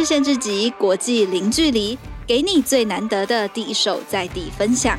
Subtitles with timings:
[0.00, 4.98] 日限制级，国际零距离，给你最难得的第一手在地分享。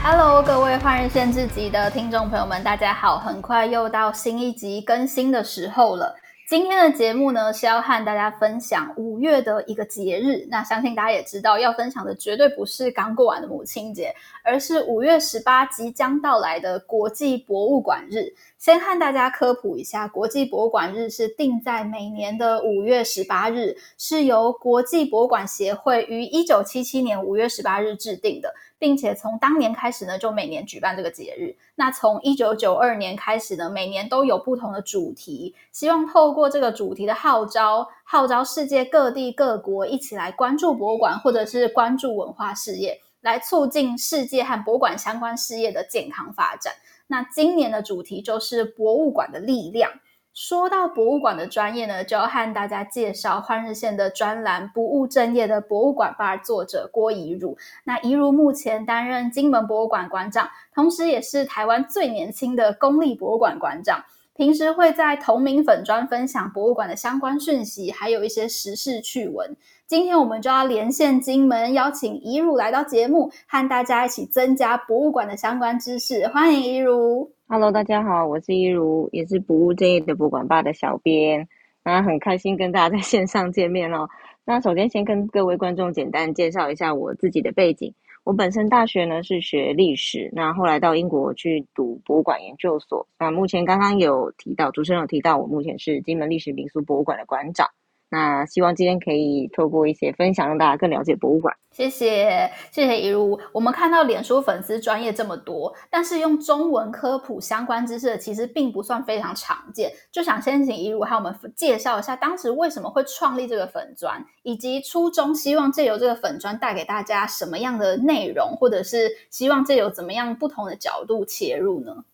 [0.00, 3.18] Hello，各位换日限制级的听众朋友们，大家好！
[3.18, 6.14] 很快又到新一集更新的时候了。
[6.48, 10.46] 今天的节目呢，是要和大家分享五月的一个节日。
[10.48, 18.32] 那相信大家也知道，要分享的绝对不是刚过完的母亲节，而是五月十八即将到来的国际博物馆日。
[18.58, 28.54] 先和大家科普一下，国际博物馆日是定在每年的五月十八日，是由国际博物馆协会于一九七七年五月十八日制定的。
[28.78, 31.56] 并且从当年开始呢，就每年举办这个节日。
[31.74, 46.74] 那从一九九二年开始呢，每年都有不同的主题，希望透过这个主题的号召，号召世界各地各国一起来关注博物馆，或者是关注文化事业，来促进世界和博物馆相关事业的健康发展。
[47.06, 49.90] 那今年的主题就是博物馆的力量。
[50.36, 57.56] 说到博物馆的专业呢，就要和大家介绍换日线的专栏《不务正业的博物馆吧》作者郭怡如。
[57.84, 64.04] 那怡如目前担任金门博物馆馆长，同时也是台湾最年轻的公立博物馆馆长。
[64.34, 69.56] 平时会在同名粉专分享博物馆的相关讯息，还有一些时事趣闻。
[69.86, 76.28] 今天我们就要连线金门，邀请怡如来到节目，和大家一起增加博物馆的相关知识。
[76.28, 77.35] 欢迎怡如。
[77.48, 81.46] Hello，大家好，我是一如，也是不务正业的博物馆的小编。
[81.84, 84.08] 那很开心跟大家在线上见面哦。
[84.44, 87.94] 那首先先跟各位观众简单介绍一下我自己的背景。
[88.24, 93.06] 我本身大学呢是学历史，那后来到英国去读博物馆研究所。
[93.16, 97.68] 那目前刚刚有提到，主持人有提到，我目前是金门历史民俗博物馆的馆长。
[98.08, 101.56] 那希望今天可以透过一些分享，让大家更了解博物馆。
[101.72, 103.38] 谢谢，谢谢怡如。
[103.52, 109.92] 我们看到脸书粉丝专页这么多，但是用中文科普相关知识的其实并不算非常常见。
[110.12, 122.04] 就想先请怡汝和我们介绍一下，当时为什么会创立这个粉专，以及初衷希望借由这个粉专带给大家什么样的内容，或者是希望借由怎么样不同的角度切入呢？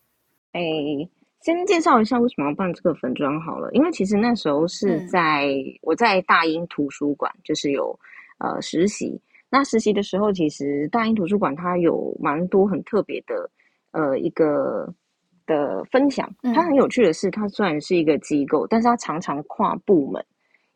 [0.52, 0.60] 哎。
[1.42, 7.98] 先介绍一下为什么要办这个粉专好了，因为其实那时候是在、嗯、我在大英图书馆，就是有
[8.38, 9.20] 呃实习。
[9.50, 13.50] 那实习的时候，其实大英图书馆它有蛮多很特别的
[13.90, 14.88] 呃一个
[15.44, 16.32] 的分享。
[16.54, 20.24] 它很有趣的是，它虽然是一个机构，但是它常常跨部门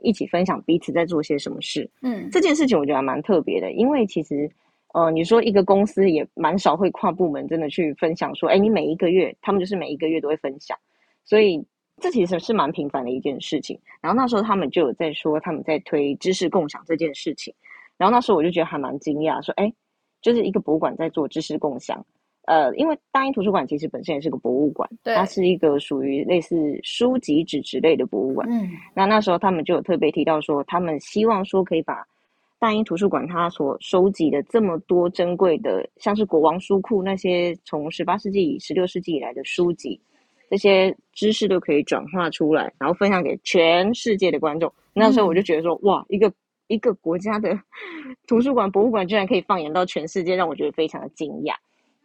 [0.03, 1.88] 一起分享彼此在做些什么事。
[2.03, 4.50] 嗯，这件事情我觉得还蛮特别的，因为其实。
[4.96, 10.74] 呃，你说一个公司也蛮少会跨部门真的去分享说，哎，你每一个月，他们就是每一个月都会分享，
[11.22, 11.62] 所以
[12.00, 13.78] 这其实是蛮频繁的一件事情。
[14.00, 17.52] 然后那时候他们就有在说他们在推知识共享这件事情，
[17.98, 19.70] 然后那时候我就觉得还蛮惊讶，说，哎，
[20.22, 22.02] 就是一个博物馆在做知识共享。
[22.46, 28.48] 呃，因为大英图书馆其实本身也是个博物馆，对，它是一个属于类似书籍纸质类的博物馆。
[28.50, 32.02] 嗯，那那时候他们就有特别提到说，他们希望说可以把。
[32.58, 40.00] 大英图书馆它所收集的这么多珍贵的，像是国王书库那些从十八世纪、十六世纪以来的书籍，
[40.48, 44.72] 这些知识都可以转化出来，然后分享给全世界的观众。
[44.94, 46.32] 那时候我就觉得说，嗯、哇，一个
[46.68, 47.58] 一个国家的
[48.26, 51.52] 图书馆、博物馆居然可以放眼到全世界，让我觉得非常的惊讶。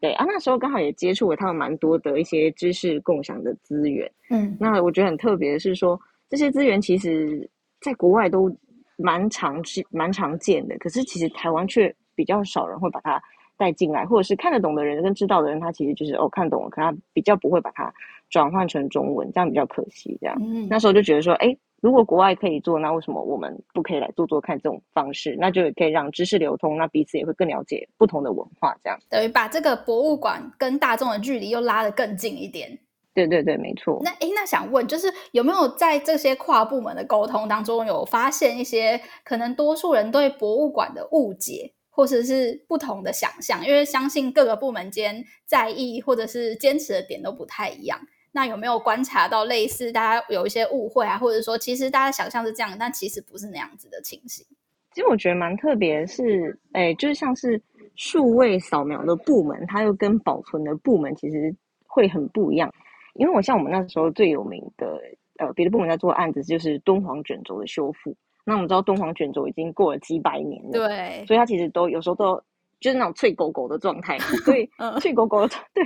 [0.02, 4.12] 对啊，那时候刚好也接触了他们蛮多的一些知识共享的资源。
[4.30, 5.98] 嗯，那我觉得很特别的是说，
[6.30, 8.54] 这些资源其实在国外都。
[9.02, 13.22] 蛮常见，蛮常见的，可是其实台湾却比较少人会把它
[13.58, 17.94] 带进来，或者是看得懂的人跟知道的人，他其实就是哦看懂了，可他比较不会把它
[18.30, 20.18] 转换成中文，这样比较可惜。
[20.22, 25.36] 这样，嗯，那时候就觉得说，哎，如果国外可以做，那为什么我们不可以来做做看这种方式？
[25.40, 32.80] 那就可以让知识流通，那彼此也会更了解不同的文化，这样等于把这个博物馆跟大众的距离又拉得更近一点。
[33.14, 34.00] 对对对，没错。
[34.04, 43.66] 那诶，那想问，就是有没有在这些跨部门的沟通当中，有发现一些可能多数人对博物馆的误解，或者是不同的想象？
[43.66, 48.00] 因为相信各个部门间在意或者是坚持的点都不太一样。
[48.34, 54.46] 那有没有观察到类似大家有一些误会啊，或者说其实大家想象是这样，但其实不是那样子的情形？
[54.94, 57.62] 其实我觉得蛮特别的是，诶，就是像是
[57.98, 61.54] 数位扫描的部门，它又跟保存的部门其实
[61.86, 62.74] 会很不一样。
[63.16, 65.00] 因为我像我们那时候最有名的，
[65.38, 68.16] 呃，别的部门在做案子，就是敦煌卷轴的修复。
[68.46, 72.36] 那我们知道敦煌卷轴已经过了几百年了，对，所以它其实都有时候都
[72.80, 74.18] 就是那种脆狗狗的状态。
[74.20, 74.68] 所以
[75.00, 75.84] 脆狗狗的， 对，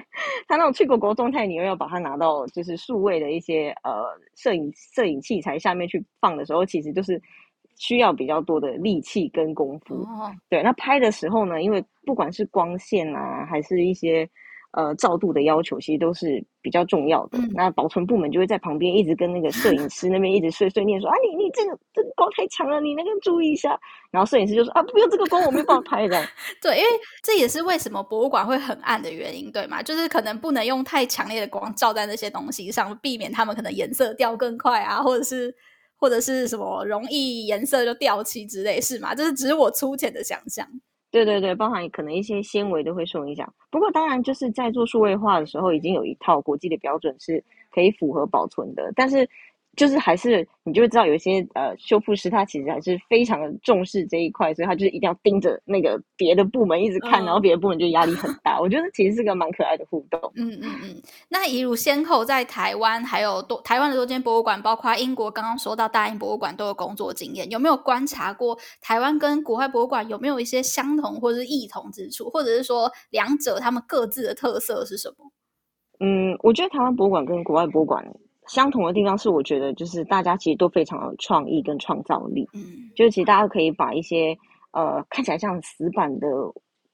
[0.48, 4.04] 它那种脆狗狗的状态，你又要把它拿到就是数位的一些呃
[4.36, 7.22] 摄影摄影器材下面去放的时候，其实就是
[7.76, 9.96] 需要比较多的力气跟功夫。
[9.96, 14.30] 哦、对，那拍的时候呢，因为不管是光线啊，还是一些。
[14.76, 17.38] 呃，照度的要求其实都是比较重要的。
[17.38, 23.80] 嗯、那保存部门就会在旁边一直跟那个摄影师那边一直碎碎念说：“啊，你你这个这个光太强了，你那个注意一下。”
[24.12, 26.22] 然后摄影师就说：“啊，不用这个光，我没办法拍的。
[26.62, 26.90] ”对，因为
[27.24, 29.82] 这也是为什么博物馆会很暗的原因，对吗？
[29.82, 35.56] 就是可能不能用太强烈的光照在那些东西上，避免它们可能颜色掉更快啊，或者是
[35.96, 39.16] 或者是什么容易颜色就掉漆之类，是吗？
[39.16, 40.68] 这是只是我粗浅的想象。
[41.24, 43.52] 对对对，包含可能一些纤维都会受影响。
[43.72, 47.42] 不过当然，就是在做数位化的时候，已经有一套国际的标准是
[47.72, 49.28] 可以符合保存的，但是。
[49.76, 58.60] 就是还是你就会知道有一些呃修复师他其实还是非常的重视这一块，所以他就是一定要盯着那个别的部门一直看，嗯、然后别的部门就压力很大。
[58.60, 60.20] 我觉得其实是个蛮可爱的互动。
[60.36, 61.02] 嗯嗯嗯。
[61.30, 75.32] 那以如先后在台湾还有多台湾的多间博物馆，包括英国刚刚说到大英博物馆都有工作经验，有没有观察过台湾跟国外博物馆有没有一些相同或者是异同之处，或者是说两者他们各自的特色是什么？
[76.00, 78.06] 嗯，我觉得台湾博物馆跟国外博物馆。
[78.48, 82.48] 相同的地方是，我觉得就是大家其实都非常有创意跟创造力。
[82.54, 82.62] 嗯，
[82.96, 84.38] 就是其实大家可以把一些
[84.72, 86.28] 呃看起来像死板的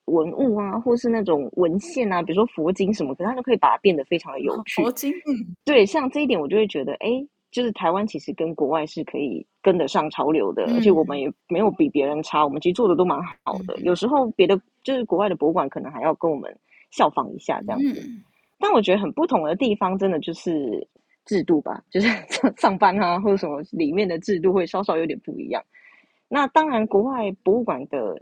[0.05, 4.81] 文物啊，或是那种文献啊，比如说佛经什么，可是他都可以把它变得非常的有趣。
[4.81, 7.09] 佛经，嗯，对，像这一点我就会觉得，哎，
[7.51, 13.75] 就是台湾其实跟国外是可以跟得上潮流的，嗯，而且我们也没有比别人差，我们其实做的都蛮好的。
[13.77, 16.53] 嗯，有时候别的就是国外的博物馆可能还要跟我们
[16.91, 18.01] 效仿一下这样子。
[18.01, 18.23] 嗯，
[18.59, 20.87] 但我觉得很不同的地方，真的就是。
[21.25, 25.63] 制度吧，就是 上上班啊，或者什么里面的制度会稍稍有点不一样。
[26.27, 28.17] 那当然，国外博物馆的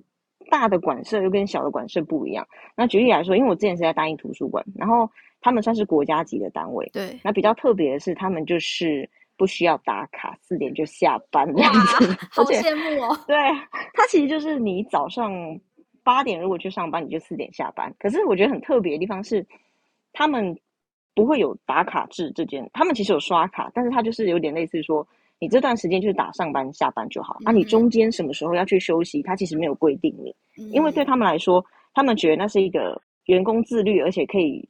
[0.49, 2.47] 大的馆舍又跟小的馆舍不一样。
[2.75, 5.09] 那举例来说，因为我之前是在大英图书馆，然后
[5.41, 6.89] 他们算是国家级的单位。
[6.91, 7.19] 对。
[7.23, 9.07] 那比较特别的是，他们就是
[9.37, 12.05] 不需要打卡，四点就下班这样子。
[12.31, 13.15] 好羡慕哦。
[13.27, 13.35] 对，
[13.93, 15.31] 他其实就是你早上
[16.03, 17.93] 八点如果去上班，你就四点下班。
[17.99, 19.45] 可是我觉得很特别的地方是，
[20.13, 20.59] 他们。
[21.15, 25.05] 不会有打卡制这件，他们其实有刷卡，但是他就是有点类似说，
[25.37, 34.67] 你这段时间就是打上班下班就好，那、嗯啊、你中间什么时候要去休息，他其实没有规定你，嗯、因为对他们来说，他们觉得那是一个员工自律，而且可以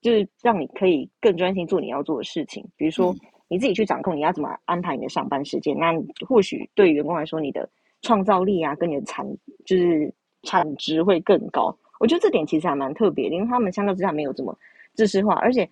[0.00, 3.14] 就是让你可以更专心做你要做的事情，比如说
[3.48, 5.92] 你自己去掌控你要怎么安排你的上班时间，那
[6.26, 7.68] 或许对员工来说，你的
[8.00, 9.26] 创造力啊，跟你的产
[9.66, 10.10] 就是
[10.44, 11.76] 产值会更高。
[11.98, 14.56] 我觉得这点其实还蛮特别的，因为他们相较之下没有这么
[14.94, 15.68] 知识化，而且。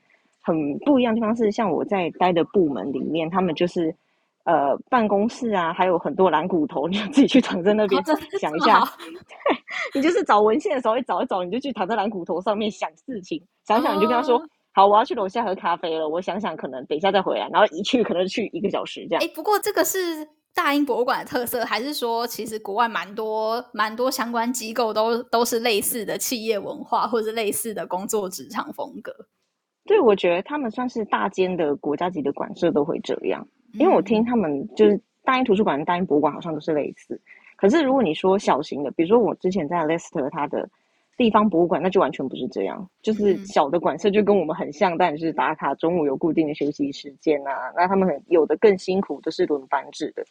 [0.48, 3.94] 很不一样的地方是，像我在待的部门里面，他们就是
[4.44, 8.02] 呃办公室啊，还有很多蓝骨头，你就自己去躺在那边
[8.40, 8.82] 想一下。
[9.94, 19.22] 你就是找文献的时候，一找一找，你就去躺在蓝骨头上面想事情，想想你就跟他说：“哦、好，我要去楼下喝咖啡了。”我想想，可能等一下再回来，然后一去可能去一个小时这样。
[19.22, 29.12] 哎，不过这个是大英博物馆的特色，还是说其实国外蛮多蛮多相关机构都都是类似的企业文化，或者是类似的工作职场风格？
[29.88, 37.18] 对，我觉得他们算是大间的国家级的馆舍都会这样，因为我听他们就是大英图书馆、大英博物馆好像都是类似。
[37.56, 40.68] 可是如果你说小型的，比如说我之前在 Leicester 它的
[41.16, 47.72] 地方博物馆，那就完全不是这样，就是小的馆舍就跟我们很像，但是打卡中午有固定的休息时间啊。
[47.74, 50.22] 那他们很有的更辛苦都是轮班制的，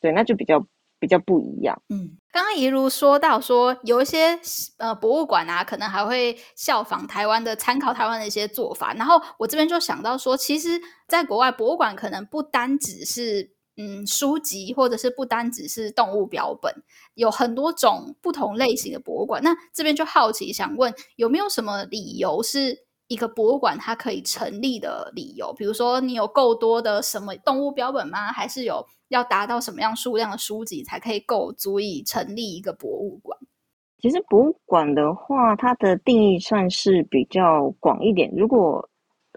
[0.00, 0.64] 对，那就比较。
[1.04, 1.78] 比较不一样。
[1.90, 4.40] 嗯，刚刚一如说到说有一些
[4.78, 8.94] 呃博物馆啊，可能还会效仿台湾的，参考台湾的一些做法。
[8.94, 16.72] 然后我这边就想到说，其实，在国外博物馆可能不单只是嗯书籍，或者是不单只是动物标本，
[17.12, 19.42] 有很多种不同类型的博物馆。
[19.42, 25.54] 那这边就好奇想问，有没有什么理由是一个博物馆它可以成立的理由？
[25.56, 28.32] 比如说，你有够多的什么动物标本吗？
[28.32, 28.84] 还是有？
[29.08, 33.38] 要达到什么样数量的书籍才可以够足以成立一个博物馆？
[34.00, 38.32] 其实博物馆的话，它的定义算是比较广一点。
[38.34, 38.88] 如果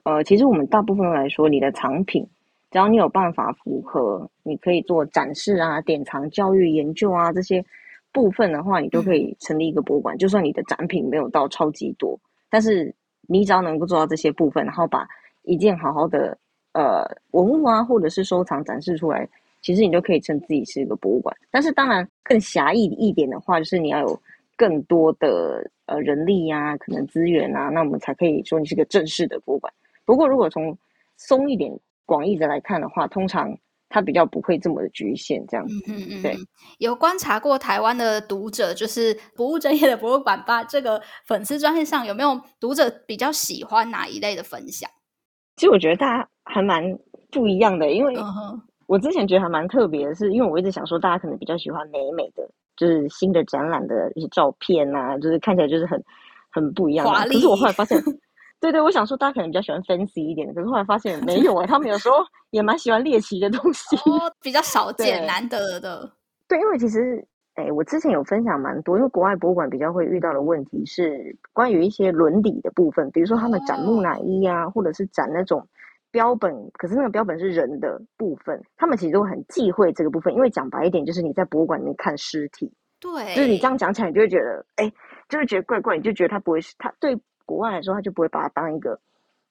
[0.03, 2.25] 呃，其实我们大部分来说，你的藏品，
[2.71, 7.63] 只要你有办法符合，你可以做展示啊、典藏、教育、研究啊这些
[8.11, 10.15] 部分的话，你都可以成立一个博物馆。
[10.15, 12.19] 嗯、就算你的展品没有到超级多，
[12.49, 12.95] 但是
[13.27, 15.07] 你只要能够做到这些部分，然后把
[15.43, 16.35] 一件好好的
[16.73, 19.29] 呃文物啊，或者是收藏展示出来。
[19.61, 24.21] 其实你就可以称自己是一个博物馆，但是当然更狭义一点的话，就是你要有
[24.55, 29.73] 更多的呃人力呀、可能资源啊，那我们才可以说你是个正式的博物馆。
[30.05, 30.77] 不过如果从
[31.17, 33.57] 松一点、广义的来看的话，通常
[33.89, 35.73] 它比较不会这么的局限这样子。
[35.87, 36.21] 嗯嗯嗯。
[36.21, 36.37] 对，
[36.79, 40.63] 有观察过台湾的读者，就是 不务正业的博物馆吧？
[40.63, 44.89] 这个粉丝专页上有没有读者比较喜欢哪一类的分享？
[45.55, 46.83] 其实我觉得大家还蛮
[47.31, 48.15] 不一样的，因为。
[48.15, 48.59] Uh.
[48.87, 56.01] 我之前觉得还蛮特别的是，因为我一直想说，大家可能比较喜欢美美的，就是新的展览的一些照片啊，就是看起来就是很
[56.49, 57.05] 很不一样。
[57.25, 58.01] 可是我后来发现，
[58.59, 62.15] 对对，我想说大家可能比较喜欢 fancy 一点的，可是后来发现没有哎、欸，他们有时候
[62.49, 66.11] 也蛮喜欢猎奇的东西，哦、比较少 见、难得的。
[66.47, 67.23] 对，因为其实
[67.53, 75.67] 哎，我之前有分享蛮多，因为国外博物馆比较会遇到的问题是关于一些伦理的部分，比如说他们展木乃伊啊，哦、或者是展那种
[76.09, 84.91] 标本，可是那个标本是人的部分，他们其实都很忌讳这个部分，因为讲白一点，就是你在博物馆里面看尸体，对，就是你这样讲起来，你就会觉得哎，
[85.29, 87.15] 就会觉得怪怪，你就觉得他不会是他对。
[87.47, 88.99] 国外来说，他就不会把它当一个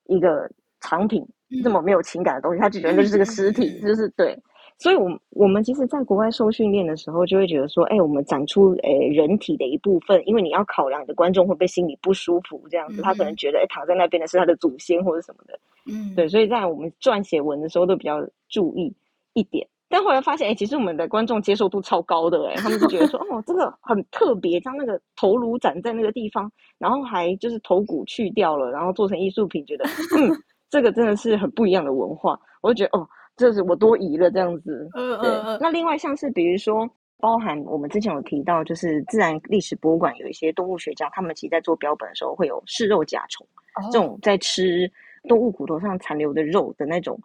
[0.07, 0.49] 一个
[0.79, 1.27] 藏品
[1.65, 4.39] 这么没有情感的东西，他就觉得这是个尸体，就是对。
[4.79, 15.59] 所以，我我们其实，在国外受训练的时候，就会觉得说，哎，我们展出诶人体的一部分，因为你要考量你的观众会不会心里不舒服，这样子，他可能觉得，哎，躺在那边的是他的祖先或者什么的，
[15.91, 16.29] 嗯，对。
[16.29, 18.95] 所以在我们撰写文的时候，都比较注意
[19.33, 19.67] 一点。
[19.89, 29.85] 但后来发现，哎、欸，其实我们的观众接受度超高的、欸，哎，他们就觉得说，哦，这个很特别，将那个头颅展在那个地方，然后还就是头骨去掉了，然后做成艺术品，觉得，
[30.19, 30.31] 嗯，
[30.69, 32.39] 这个真的是很不一样的文化。
[32.63, 34.89] 我就觉得，哦，这是我多疑了这样子。
[34.95, 35.59] 嗯嗯嗯。
[35.61, 36.89] 那另外像是比如说，
[37.21, 44.91] 包含我们之前有提到，就是自然历史博物馆有一些动物学家，他们其实在做标本的时候会有嗜肉甲虫，哦、这种在吃
[45.29, 47.17] 动物骨头上残留的肉的那种。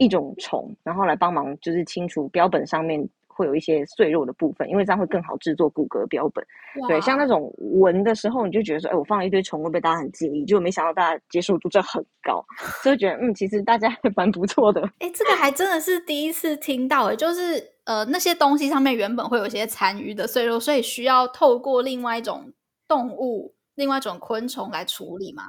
[0.00, 6.42] 一种虫，然后来帮忙，就是清除标本上面会有一些碎肉的部分，因为这样会更好制作骨骼标本。
[6.80, 10.46] 哇对，像那种纹的时候，你就觉得说，哎，我放了一堆虫，会不会大家很介意？
[10.46, 12.42] 就没想到大家接受度这很高，
[12.82, 14.80] 所以觉得，嗯，其实大家还蛮不错的。
[15.00, 22.50] 哎，这个还真的是第一次听到，哎，就是呃，那些东西上面原本会有一些残余的碎肉，所以需要透过另外一种
[22.88, 25.42] 动物、另外一种昆虫来处理吗？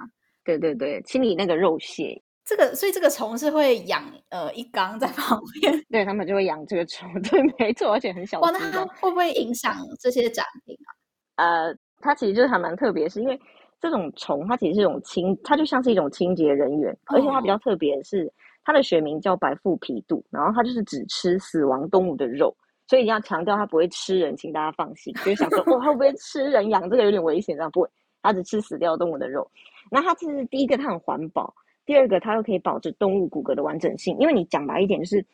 [0.43, 2.21] 对对对，清理那个肉屑。
[2.51, 8.41] 这个，所以这个虫是会养呃一缸在旁边，对，他们就会养这个虫， 对，没错，而且很小。
[8.41, 10.91] 哇，那它会不会影响这些展品啊？
[11.41, 13.39] 呃，它其实就是还蛮特别，是因为
[13.79, 18.29] 这种虫它其实是一种清，它就像是一种清洁人员，哦、而且它比较特别的是
[18.65, 22.53] 它的学名叫白腹皮肚，然后它就是只吃死亡动物的肉，
[22.85, 25.13] 所以一定要强调它不会吃人，请大家放心。
[25.23, 27.89] 就是想说， 哦，它会不会吃人养这个有点危险，这样不会，
[28.21, 29.49] 它只吃死掉动物的肉。
[29.89, 31.53] 那它其实第一个，它很环保。
[31.85, 35.25] 第二个，它又可以保持动物骨骼的完整性，因为你讲白一点，就是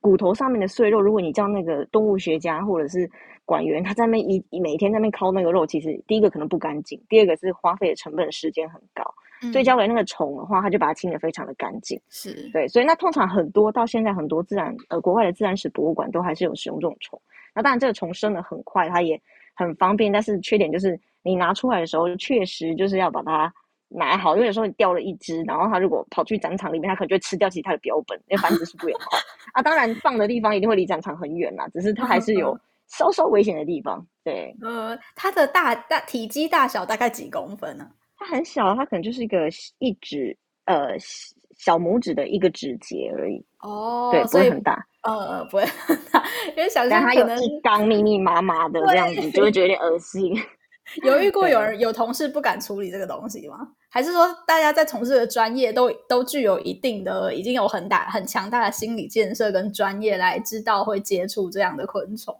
[0.00, 3.10] 骨头上面的碎肉，如果你叫那个动物学家或者是
[3.44, 9.02] 馆员，他在那一每天在那边抠那个肉，其实第一个可能不干净，第二个是花费的成本时间很高，
[9.42, 12.00] 嗯、所以交给那个虫的话，他就把它清的非常的干净。
[12.08, 17.20] 是对，所以那通常很多到现在很多自然呃国外的自然史博物馆都还是有使用这种虫。
[17.54, 19.20] 那当然这个虫生的很快，它也
[19.54, 23.52] 很方便，但是缺点就是你拿出来的时候，确实就是要把它。
[23.94, 29.18] 买好，因为有时候你掉了一只，然后它如果跑去展场里面，它可能就会吃掉其他的标本，因为繁殖速度也快
[29.54, 29.62] 啊。
[29.62, 32.58] 当然放的地方一定会离展场很远啦，只是它还是有
[32.88, 34.04] 稍稍危险的地方。
[34.24, 37.88] 对，呃，它的大大体积大小大概几公分呢？
[38.16, 40.96] 它很小，它可能就是一个一指呃
[41.56, 43.44] 小拇指的一个指节而已。
[43.60, 44.86] 哦，对，不会很大。
[45.02, 46.22] 呃，不会很大，
[46.56, 50.32] 因为想象它有一缸密密麻麻的这样子，就会觉得有点恶心。
[51.02, 53.68] 有遇过有人有同事不敢处理这个东西吗？
[53.88, 62.34] 还是说大家在从事的专业都都具有一定的，已经有很大很强大的心理建设跟专业来知道会接触这样的昆虫？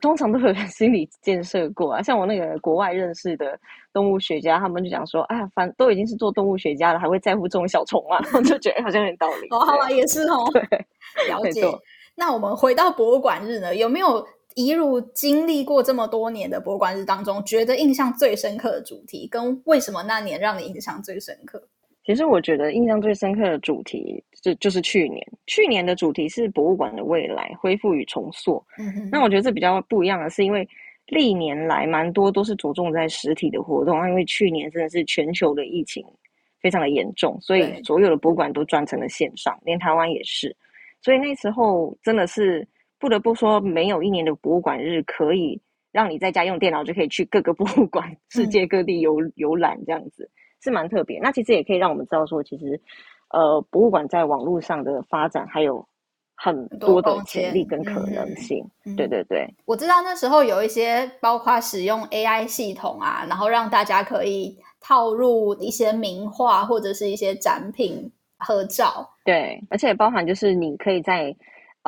[0.00, 2.02] 通常都有 心理建设过啊。
[2.02, 3.58] 像我那个国外认识的
[3.92, 9.48] 动物学家，他们就讲说：“哎呀，反正都已经是做动物学家了，还会在乎这种小虫啊？” 我就觉得好像有点道理。
[9.50, 10.48] 哦，好啊，也是哦。
[10.52, 10.62] 对，
[11.28, 11.62] 了解。
[12.14, 14.24] 那我们回到博物馆日呢，有没有？
[14.58, 21.62] 一路经历过这么多年的博物馆日当中，觉得印象最深刻的主题，跟为什么那年让你印象最深刻？
[22.04, 25.24] 其实我觉得印象最深刻的主题，就就是去年。
[25.46, 28.60] 去年的主题是博物馆的未来恢复与重塑。
[28.80, 29.08] 嗯哼。
[29.12, 30.68] 那我觉得这比较不一样的是，因为
[31.06, 36.04] 历年来蛮多都是着重在实体的活动，因为去年真的是全球的疫情
[36.60, 40.56] 非常的严重，所以所有的博物馆都转成了线上，连台湾也是。
[41.00, 42.66] 所以那时候真的是。
[42.98, 45.60] 不得不说，没有一年的博物馆日可以
[45.92, 50.28] 让你在家用电脑就可以去各个 博物馆，世界各地游游览，这样子
[50.62, 51.20] 是蛮特别。
[51.20, 52.80] 那其实也可以让我们知道说，其实
[53.30, 55.86] 呃，博物馆在网络上的发展还有
[56.34, 58.64] 很多的潜力跟可能性。
[58.84, 69.08] 嗯嗯、对对对，我知道那时候有一些包括使用 AI 系统啊，然后让大家可以套入一些名画或者是一些展品合照。
[69.24, 71.36] 对，而且也包含就是你可以在。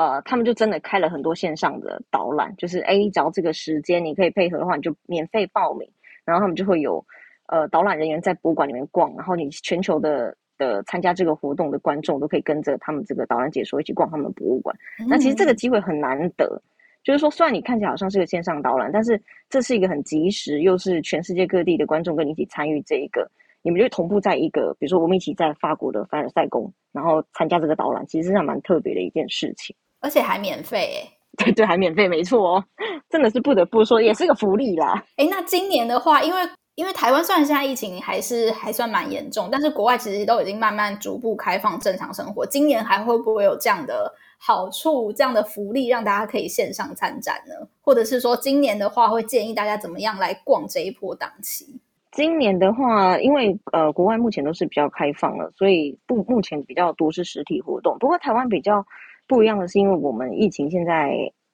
[0.00, 5.87] 呃，他们就真的开了很多线上的导览，就是哎，你只要这个时间你可以配合的话，你就免费报名，
[6.25, 7.04] 然后他们就会有
[7.49, 14.75] 呃导览人员在博物馆里面逛，然后你全球的的参加这个活动的观众都可以跟着他们这个导览解说一起逛他们的博物馆。
[15.00, 16.62] 嗯、那其实这个机会很难得，
[17.04, 23.30] 就是说虽然你看起来好像是个线上导览，但是这是一个很及时，又是全世界各地的观众跟你一起参与这一个
[23.61, 31.11] 你们就同步在一个，比如说我们一起在法国的凡尔赛宫，然后参加这个导览，其实是蛮特别的一件事情，而且还免费诶。
[31.38, 32.64] 对对，还免费，没错哦，
[33.09, 35.02] 真的是不得不说，也是个福利啦。
[35.16, 36.40] 诶，那今年的话，因为
[36.75, 42.45] 因为台湾虽然现在疫情还是还算蛮严重，但是国外其实都已经慢慢逐步开放正常生活。
[42.45, 47.54] 今年还会不会有这样的好处、这样的福利，让大家可以线上参展呢？
[47.80, 51.80] 或者是说，今年的话，会建议大家怎么样来逛这一波档期？
[52.12, 57.97] 今年的话，因为呃，国外目前都是比较开放了，所以不目前比较多是实体活动。
[57.99, 58.85] 不过台湾比较
[59.31, 61.13] 不一样的是，因为我们疫情现在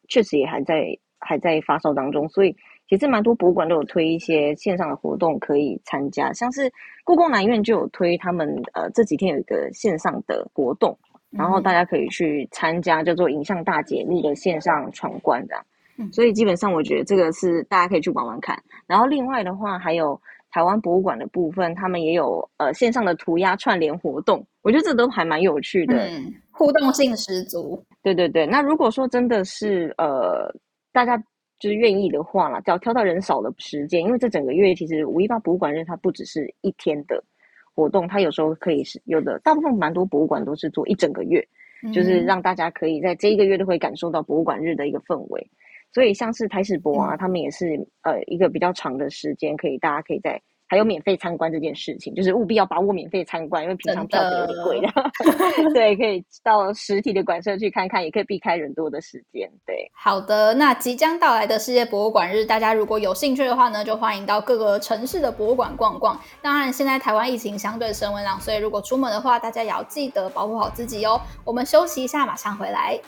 [0.09, 2.56] 确实也还在还在发烧当中，所以
[2.88, 6.73] 其实蛮多博物馆都有推一些线上的活动可以参加，像是
[7.04, 10.99] 故宫南院就有推他们呃这几天有一个线上的活动，
[11.30, 15.62] 然后大家可以去参加叫做“影像大解密”的线上闯关这样。
[15.99, 18.59] 嗯，所以基本上我觉得这个是大家可以去玩玩看。
[18.87, 20.18] 然后另外的话还有。
[20.49, 27.84] 台湾博物馆的部分，他们也有呃线上的涂鸦串联活动，我觉得这都还蛮有趣的，嗯，互动性十足。
[28.02, 30.50] 对对对，那如果说真的是呃
[30.92, 31.16] 大家
[31.58, 37.22] 就是愿意的话啦，只要挑到人少的时间，因为这整个月其实五一八博物馆日它不只是一天的
[37.75, 41.46] 活动，它有时候可以是有的，大部分蛮多博物馆都是做一整个月，
[41.82, 45.50] 嗯，就是让大家可以在这一个月都会感受到博物馆日的一个氛围。
[45.92, 54.88] 所以像是台史博啊，他们也是呃一个比较长的时间，可以大家可以在还有免费参观这件事情，就是务必要把握免费参观，因为平常票有点贵的。
[55.73, 59.50] 对，可以到实体的馆舍去看看，也可以避开人多的时间。
[59.64, 66.20] 对，好的，那即将到来的世界博物馆日，大家如果有兴趣的话呢，就欢迎到各个城市的博物馆逛逛。
[66.42, 71.20] 当然，现在台湾疫情相对升温了，所以如果出门的话，大家也要记得保护好自己哦。
[71.44, 72.99] 我们休息一下，马上回来。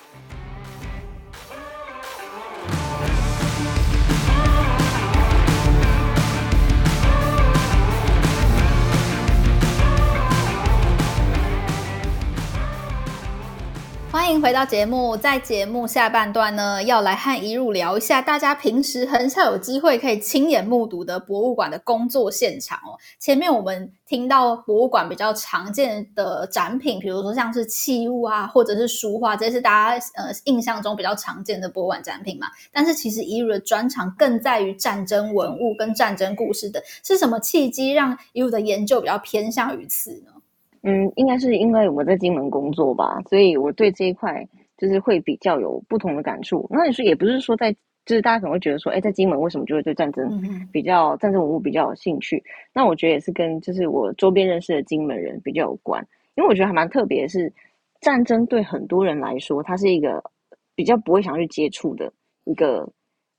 [14.18, 22.98] 欢迎回到节目，在节目下半段呢，要来和怡汝聊一下大家平时很少有机会可以亲眼目睹的博物馆的工作现场哦。
[23.20, 32.48] 前面我们听到博物馆比较常见的展品，比如说像是器物啊，或者是书画，这是大家呃印象中比较常见的博物馆展品嘛。
[32.72, 40.32] 但是其实怡汝的专长更在于战争文物跟战争故事的，是什么契机让怡汝的研究比较偏向于此呢？
[40.82, 46.66] 嗯，应该是因为我在金门工作吧，所以我对这一块就是会比较有不同的感触。
[46.70, 47.72] 那你说也不是说在，
[48.06, 50.40] 就是大家可能会觉得说，哎，在金门为什么就会对战争
[50.72, 52.42] 比较、嗯、战争文物比较有兴趣？
[52.72, 56.00] 那我觉得也是跟就是我周边认识的金门人比较有关，
[56.36, 57.52] 因为我觉得还蛮特别的是，
[58.00, 60.22] 战争对很多人来说，它是一个
[60.76, 62.12] 比较不会想去接触的
[62.44, 62.88] 一个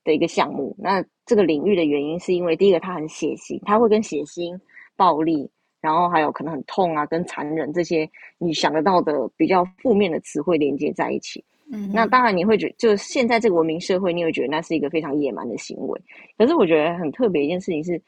[0.04, 0.76] 的一个项目。
[0.78, 4.60] 那这个领域的原因是因为第一个它很血腥，它会跟血腥、
[4.98, 5.50] 暴力。
[5.82, 11.44] 然后还有可能很痛啊，跟残忍这些你想得到的比较负面的词汇连接在一起。
[11.72, 16.02] 嗯，那当然你会觉得，就现在这个文明社会，你会觉得那是一个非常野蛮的行为。
[16.36, 18.02] 可是我觉得很特别一件事情是，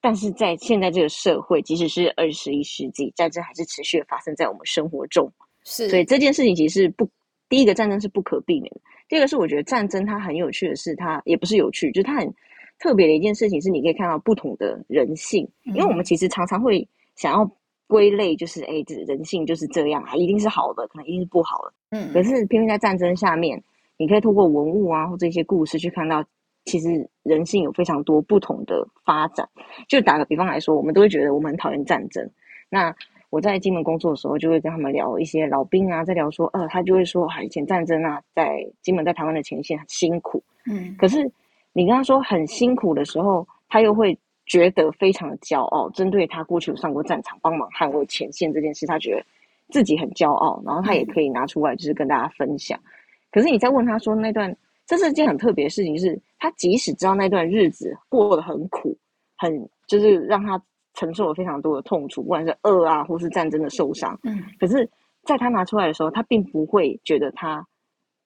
[0.00, 5.30] 但是在现在这个社会，即使是二十一世纪，战争还是持续的发生在我们生活中。
[5.64, 7.06] 是，所以这件事情其实是不，
[7.50, 8.80] 第一个战争是不可避免的。
[9.06, 12.34] 第二个是我觉得战争它很有趣的是，它也不是有趣，就是它很
[12.78, 16.88] 特别的一件事情是，你可以看到不同的人性，因为我们其实常常会。
[17.16, 17.50] 想要
[17.86, 21.72] 归类，就是哎，这人性就是这样啊，一定是好的，可能一定是不好的。
[21.90, 23.62] 嗯，可是偏偏在战争下面，
[23.98, 26.24] 你可以透过文物啊或这些故事去看到，
[26.64, 29.48] 其实人性有非常多不同的发展。
[29.88, 32.28] 就打个比方来说，我们都会觉得我们很讨厌战争。
[32.68, 32.92] 那
[33.30, 40.42] 我在金门工作的时候，就会跟他们聊一些老兵啊，在聊说，呃，他就会说，啊，以前战争啊，在金门在台湾的前线很辛苦。
[40.66, 41.30] 嗯，可是
[41.72, 44.18] 你跟他说很辛苦的时候，他又会。
[44.46, 49.24] 觉得非常的骄傲，针对他过去有上过战场、帮忙捍卫前线这件事，他觉得
[49.70, 52.78] 自己很骄傲，然后他也可以拿出来，就是跟大家分享。
[52.78, 52.90] 嗯、
[53.32, 54.54] 可是你再问他说，那段
[54.86, 58.96] 这是一件很特别的事情，就是他即使知道那段日子过得很苦，
[59.36, 60.62] 很就是让他
[60.94, 64.18] 承受了非常多的痛楚，不管是饿啊，或是战争的受伤。
[64.24, 64.88] 嗯，可是
[65.24, 67.66] 在他拿出来的时候，他并不会觉得他。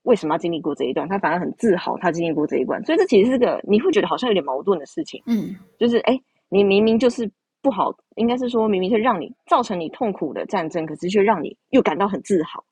[0.03, 1.09] 为什么要经历过这一段？
[1.09, 2.83] 他反而很自豪，他经历过这一关。
[2.85, 5.23] 所以这其实是个你会觉得好像有点矛盾的事情。
[5.27, 7.31] 嗯，就是哎，你明明就是
[7.61, 12.65] 不好，应该是说明明是让你造成你痛苦的战争，可是却让你又感到很自豪。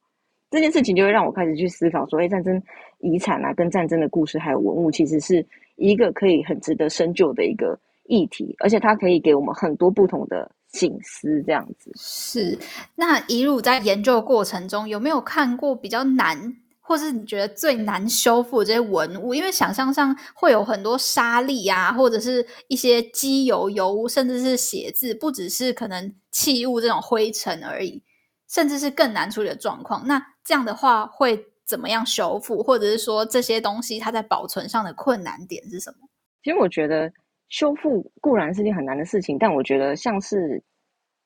[0.48, 2.62] 这件事情就会让我开始去思考所谓，战争
[3.00, 11.42] 遗产啊，跟战争的故事还有文物，其实是一个可以很值得深究的一个议题，而且它可以给我们很多不同的醒思。
[11.42, 11.90] 这样子。
[11.96, 12.56] 是。
[12.94, 16.38] 那一路在研究过程中有没有看过比较难？
[16.86, 19.34] 或是你觉得最难修复的这些文物？
[19.34, 28.04] 因为想象上会有很多沙粒啊，或者是一些机油油污，甚至是写字，不只是可能器物这种灰尘而已，
[28.48, 30.06] 甚至是更难处理的状况。
[30.06, 32.62] 那这样的话会怎么样修复？
[32.62, 36.08] 或者是说这些东西它在保存上的困难点是什么？
[36.44, 37.12] 其实我觉得
[37.48, 40.62] 修复固然是件很难的事情，但我觉得像是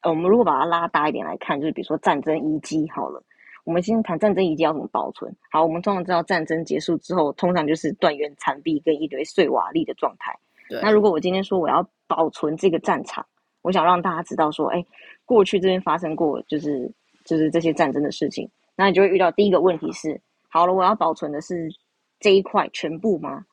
[0.01, 3.23] 呃，我们如果把它拉大一点来看，就是比如说战争遗迹好了。
[3.65, 5.35] 我们先谈战争遗迹要怎么保存。
[5.51, 10.37] 好，我们通常知道战争结束之后，通常就是断垣残壁跟一堆碎瓦砾的状态。
[10.83, 13.27] 那如果我今天说我要保存这个战场，
[13.63, 14.85] 我想让大家知道说，哎，
[15.25, 16.91] 过去这边发生过就是
[17.25, 21.69] 就是这些战争的事情，那你就会遇到第一个问题是：好了，我要保存的是
[22.21, 23.45] 这一块全部吗？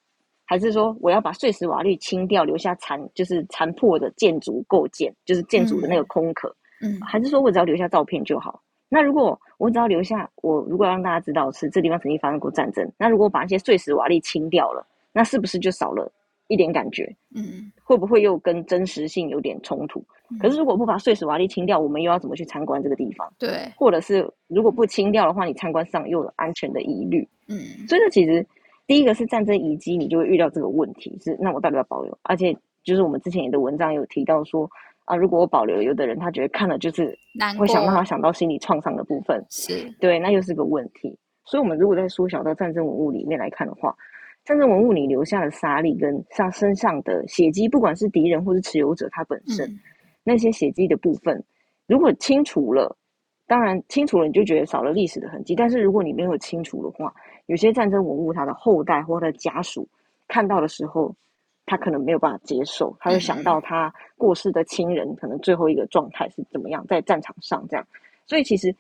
[0.46, 6.56] 还是说我要把碎石瓦砾清掉，留下残就是残破的建筑构件，就是建筑的那个空壳？
[6.82, 7.02] 嗯。
[7.02, 8.62] 还是说我只要留下照片就好？
[8.88, 16.12] 那如果我只要留下我，如果要让大家知道是这地方曾经发生过战争，那如果把那些碎石瓦砾清掉了，那是不是就少了
[16.48, 17.16] 一点感觉？
[17.36, 20.04] 嗯，会不会又跟真实性有点冲突？
[20.30, 20.38] 嗯。
[20.38, 23.28] 可是如果不把碎石瓦砾清掉，我们又要怎么去参观这个地方？
[23.40, 27.28] 对，或者是如果不清掉的话，你参观上又有安全的疑虑。
[27.48, 28.46] 嗯，所以这其实
[28.86, 32.16] 第一个是战争遗迹，你就会遇到这个问题，是那我到底要保留？
[32.22, 34.70] 而且就是我们之前也的文章有提到说。
[35.08, 37.18] 啊，如果我保留，有的人他觉得看了就是
[37.58, 41.18] 会想办法想到心理创伤的部分，是对，那又是个问题。
[41.46, 43.96] 所以，我们如果在缩小到战争文物里面来看的话，
[44.44, 49.80] 战争文物你留下的沙粒跟像身上的血迹，不管是敌人或是持有者他本身，嗯、
[50.26, 51.42] 那些血迹的部分，
[51.88, 52.94] 如果清除了，
[53.48, 55.56] 当然清除了你就觉得少了历史的痕迹。
[55.56, 57.14] 但是如果你没有清除的话，
[57.46, 59.88] 有些战争文物它的后代或他的家属
[60.28, 61.16] 看到的时候。
[61.68, 67.86] 他可能没有办法接受，他会想到他过世的亲人可能最后一个状态是怎么样，在战场上这样。
[68.26, 68.74] 所以其实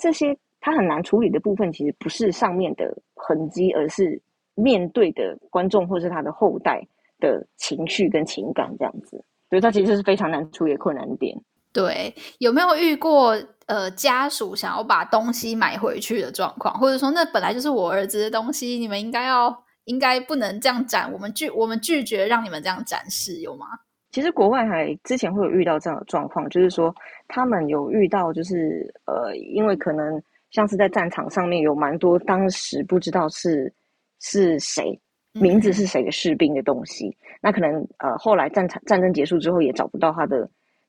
[0.00, 4.22] 这些他很难处理的部分，其实不是上面的痕迹，而是
[4.54, 6.80] 面对的观众或是他的后代
[7.18, 9.22] 的情绪跟情感这样子。
[9.50, 11.36] 所以他其实是非常难处理的困难点。
[11.72, 19.64] 对，有没有遇过呃家属想要把东西买回去的状况，或者说那本来就是我儿子的东西，你们应该要。
[19.88, 23.66] 应该不能这样展，我们拒我们拒绝让你们这样展示，有吗？
[24.10, 26.94] 其实国外还之前会有遇到这样的状况，就是说
[27.26, 33.72] 他们有遇到，就是呃，因为可能像是在战场上面有蛮多当时不知道是
[34.20, 34.98] 是谁
[35.32, 40.48] 名字是谁的士兵的东西，嗯、那可能呃后来战场战争结束之后也找不到他的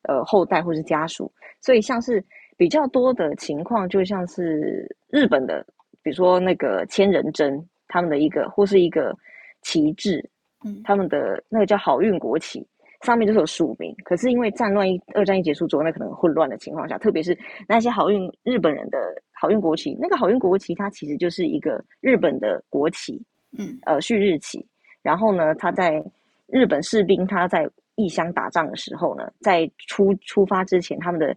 [0.09, 1.31] 呃后代或是家属，
[1.61, 2.21] 所以像是
[2.57, 5.65] 比较多的情况，就像是日本的，
[6.01, 7.65] 比如说那个千人针。
[7.89, 9.13] 他们的一个或是一个
[9.61, 10.23] 旗帜，
[10.63, 12.65] 嗯，他们的那个叫好运国旗，
[13.01, 13.93] 上面就是有署名。
[14.05, 18.97] 可是因为战乱一二战一结束之后，那可能混乱的情况下，特别是那些好运日本人的
[19.33, 23.21] 好运国旗，那个好运国旗它其实就是一个日本的国旗，
[23.57, 24.65] 嗯，呃，旭日旗。
[25.01, 26.01] 然后呢，他在
[26.47, 31.35] 日本士兵他在异乡打仗的时候呢，在出出发之前，他们的。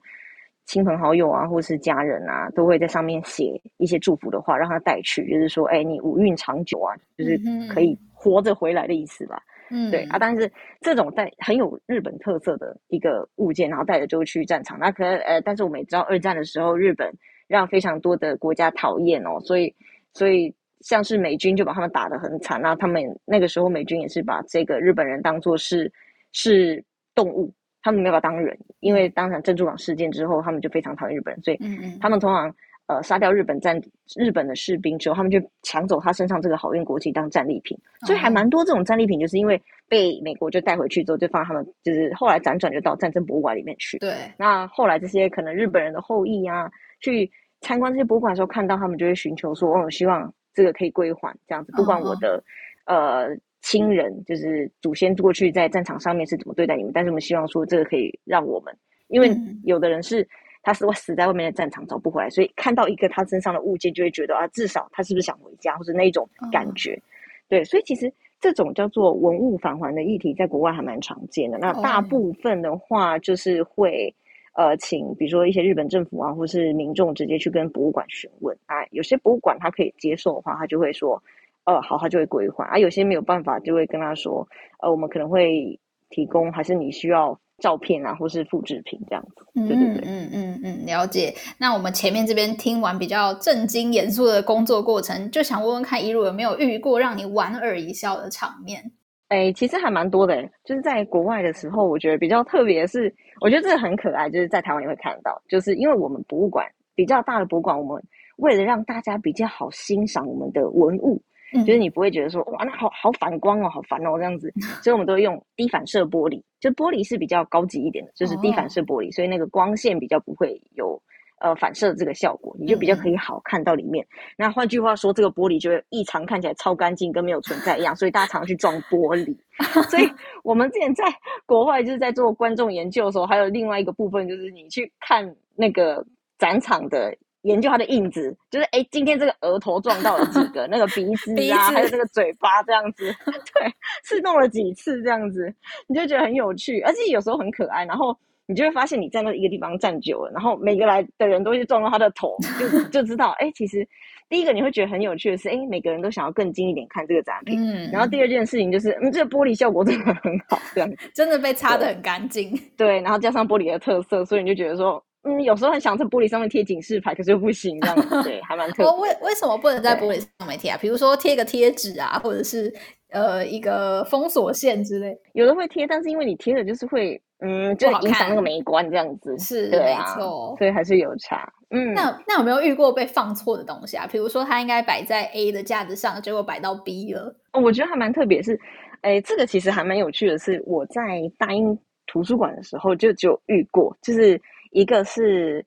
[0.64, 9.42] 亲朋好友啊，或是家人啊，都会在上面写一些祝福的话，让他带去，就是说，哎，你五运长久啊，就是可以活着回来的意思吧。
[9.70, 17.12] 嗯，对啊，但是这种带很有日本特色的一个物件，然后带着就去战场，那可能呃，但是我们也知道，二战的时候，日本
[17.48, 19.74] 让非常多的国家讨厌哦，所以，
[20.12, 25.90] 所以像是美军就把他们打得很惨，那他们那个时候美军也是把这个日本人当做是
[26.32, 26.82] 是
[27.14, 27.52] 动物。
[27.82, 31.58] 他们没有把他当人，因为当场珍珠港事件之后，他们就非常讨厌日本人，所以
[32.00, 32.54] 他们通常
[32.86, 33.80] 呃杀掉日本战
[34.16, 43.98] 日本的士兵之后，他们就抢走他身上这个好运国旗当战利品，所以还蛮多这种战利品，就是因为被美国就带回去之后，就放他们就是后来辗转就到战争博物馆里面去。
[43.98, 52.42] 对，那后来这些可能日本人的后裔啊，去参观这些博物馆的时候，看到他们就会寻求说，哦，希望这个可以归还这样子，不管我的
[52.86, 53.36] 呃。
[53.62, 60.28] 亲人就是祖先过去在战场上面是怎么对待你们，但是我们希望说这个可以让我们，因为有的人是
[60.64, 66.90] 他是死在外面的战场找不回来，所以看到一个他身上的物件就会觉得啊，至少他是不是想回家，或者那一种感觉。
[66.90, 67.00] Oh.
[67.48, 71.56] 对，所以其实这种叫做文物返还的议题，在国外还蛮常见的。
[71.58, 74.12] 那大部分的话就是会
[74.54, 81.22] 呃，请比如说一些日本政府啊，或是民众直接去跟博物馆询问啊，有些博物馆他可以接受的话，他就会说。
[81.64, 82.78] 呃，好，他就会归还啊。
[82.78, 84.46] 有些没有办法，就会跟他说，
[84.82, 85.78] 呃，我们可能会
[86.10, 89.44] 提供，还是你需要照片啊，或是复制品这样子。
[89.54, 91.32] 对对对，嗯嗯嗯，了解。
[91.58, 98.82] 那我们前面这边听完比较震惊严肃的工作过程，就想问问看，一路有没有遇过让你莞尔一笑的场面？
[99.28, 100.42] 哎，其实还蛮多的。
[100.64, 108.02] 就是在国外的时候，我觉得比较特别的是，我觉得这个很可爱，就是在台湾也会看到，就是因为我们博物馆比较大的博物馆，我们
[108.36, 111.22] 为了让大家比较好欣赏我们的文物。
[111.52, 121.00] 就是你不会觉得说哇，那好好反光哦，好烦哦这样子，所以我们都会用 低反射玻璃，就玻璃是比较高级一点的，就是低反射玻璃，哦、所以那个光线比较不会有
[121.40, 124.04] 呃反射的这个效果，你就比较可以好看到里面。
[124.04, 129.36] 嗯、那换句话说，这个玻璃就会异常看起来超干净，跟没有存在一样，所以大家常常去撞玻璃。
[129.90, 130.10] 所以
[130.42, 131.04] 我们之前在
[131.44, 136.04] 国外就是在做观众研究的时候，还有另外一个部分就是你去看那个
[136.38, 137.14] 展场的。
[137.42, 143.72] 研究它的印子，就是哎，今天这个额头撞到了几个， 那个鼻子啊，还有那个嘴巴这样子， 对，
[144.04, 145.52] 是弄了几次这样子，
[145.88, 147.84] 你就觉得很有趣，而且有时候很可爱。
[147.84, 153.86] 然后你就会发现，你在那一个地方站久了，然后每个来的人都去撞到他的头，就 就知道，哎，其实
[154.28, 157.60] 第一个你会觉得很有趣的是，哎，每个人都想要更近一点看这个展品。
[157.60, 157.90] 嗯。
[157.90, 162.56] 然后第二件事情就是，嗯，这个玻璃效果真的很好，这样子真的被擦得很干净。
[162.76, 165.02] 对，然后加上玻璃的特色，所以你就觉得说。
[165.24, 168.86] 嗯，有时候很想在玻璃上面贴警示牌，可是又不行，这样子对，还蛮特别。
[169.00, 170.78] 为为什么不能在玻璃上面贴啊？
[170.80, 172.72] 比如说贴个贴纸啊，或者是
[173.10, 175.16] 呃一个封锁线之类。
[175.34, 179.38] 有的会贴，但是因为你贴的就是会，嗯，就影响那个美观这样子。
[179.38, 181.48] 是，对啊，没错，所以还是有差。
[181.70, 184.06] 嗯，那那有没有遇过被放错的东西啊？
[184.10, 187.34] 比如说它应该摆在 A 的架子上，结果摆到 B 了。
[187.52, 188.58] 哦，我觉得还蛮特别，是，
[189.02, 194.38] 哎，这个其实还蛮有趣的是，我在大英图书馆的时候就就遇过，就是
[194.72, 195.64] 一个是。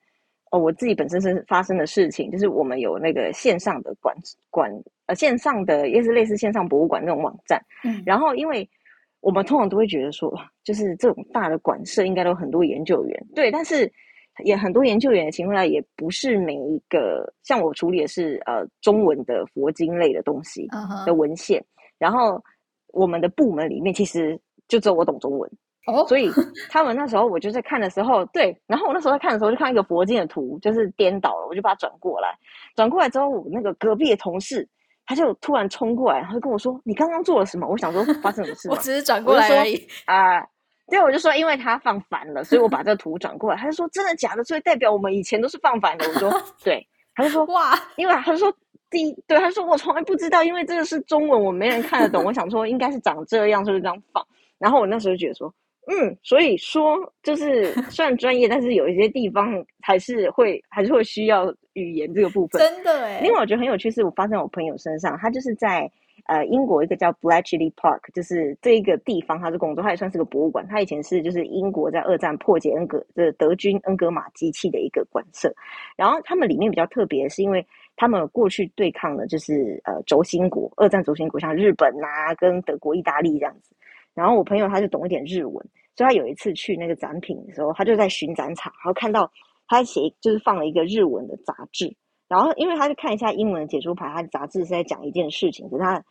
[0.51, 4.15] 哦，我自己本身是发生的事情，就是我们有那个线上的馆
[4.51, 4.71] 馆，
[5.07, 7.59] 呃，线上的也是类似线上博物馆那种网站。
[7.83, 8.69] 嗯，然后因为
[9.21, 10.31] 我们通常都会觉得说，
[10.63, 13.91] 就是这种大的馆舍应该都有很多研究员，对，但是
[14.43, 20.69] 也很多研究员的情况下，也不是每一个像我处理的是呃中文的佛经类的东西
[21.07, 21.85] 的文献，uh huh.
[21.97, 22.41] 然后
[22.93, 25.51] 我们的部门里面其实就只有我懂中文。
[25.87, 26.31] 哦，所以
[26.69, 32.37] 他们那时候我就在看的时候，对，然后我那时候在看的时候就看一个佛经的图，就是颠倒了，我就把它转过来，
[32.75, 34.67] 转过来之后，我那个隔壁的同事
[35.05, 38.69] 他就突然冲过来，他就跟我说：“你刚刚做了什么？”我想说发生什么事？
[38.73, 40.41] 我只是转过来而已啊。
[40.87, 43.57] 对，我就说因为他放反了，所以我把这个图转过来。
[43.57, 46.07] 他就说：“真的假的？”所以代表我们以前都是放反的。
[46.07, 46.31] 我说：
[46.63, 48.51] “对。”他就说：“哇，因为他就说
[48.89, 52.23] 第一，对，他说我从来不知道，因为这个是中文，我没人看得懂。
[52.23, 54.25] 我想说应该是长这样，所以这样放。
[54.57, 55.53] 然后我那时候就觉得说。
[55.87, 62.59] 嗯，所以说就是 算专业，但是有一些地方还是会还是会需要语言这个部分。
[62.59, 63.19] 真的诶。
[63.21, 65.89] 另外我觉得很有趣，是我发生在我朋友身上，他就是在
[66.25, 70.65] 呃英国一个叫 Bletchley Park，就是这一个地方，他是工作，他也算是个博物馆。
[70.67, 75.53] 他以前是就是英国在二战破解恩格的德军恩格玛机器的一个馆舍。
[75.95, 83.75] 然后他们里面比较特别，是因为他们过去对抗的就是呃轴心国，二战轴心国，像日本啊跟德国、意大利这样子。
[84.15, 85.53] 然后我朋友他就懂一点日文，
[85.95, 89.29] 所以他有一次去那个展品的时候，他就在巡展场，然后看到
[89.67, 91.93] 他写就是放了一个日文的杂志，
[92.27, 96.01] 然后因为他就看一下英文的解说牌，他的杂志是在讲一件事情，可是他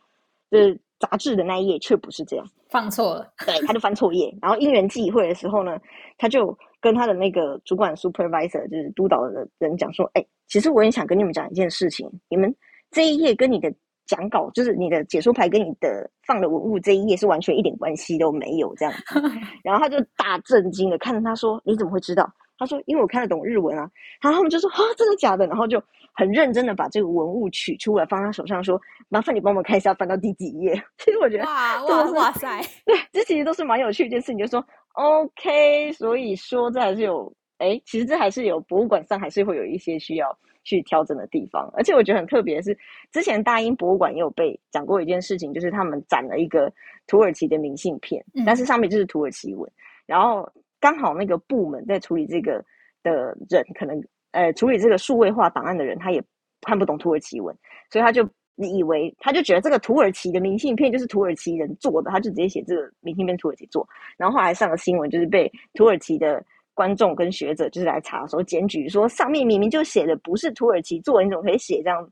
[0.51, 5.79] 就是杂志的那一页却不是这样，放错了，对，他就翻错页，然后因缘际会的时候呢，
[6.17, 12.55] 他就跟他的那个主管 supervisor 就是督导的人讲说，哎，其实我也想跟你们讲一件事情，你们
[12.91, 13.73] 这一页跟你的。
[14.05, 19.21] 讲稿就是你的解说牌跟你的放的文物这一页是完全一点关系都没有这样子，
[19.63, 23.89] 然后他就大震惊的看着他说：“你怎么会知道？”他说：“因为我看得懂日文啊。”
[24.21, 25.81] 然后他们就说：“啊，真的假的？”然后就
[26.13, 30.73] 很认真的把这个文物取出来放他手上说：“麻烦你帮我们看一下翻到第几页。
[30.97, 34.31] ”其实我觉得哇哇哇塞， 对，这其实都是蛮有趣的一件事。
[34.33, 40.37] 你就说 OK，所以说这还是有哎，其实这还是有博物馆上还是会有一些需要。
[40.65, 42.77] 去调整的地方，而且我觉得很特别的是，
[43.11, 46.69] 之前大英博物馆也有被讲过一件事情，就是他们展了一个
[47.07, 49.71] 土耳其的明信片，嗯、但是上面就是土耳其文，
[50.07, 52.65] 然后刚好那个部门在处理这个
[53.03, 56.21] 的人，可能呃处理这个数位化档案的人，他也
[56.61, 57.55] 看不懂土耳其文，
[57.91, 66.43] 所以他就以为他就觉得这个土耳其的明信片就是土耳其人做的，他就直接写这个明信片土耳其做，然后后来上了新闻，就是被土耳其的。
[66.75, 72.07] 观众跟学者就是来查的时候检举说，上面明明就写的不是土耳其做的，你怎么可以写这样？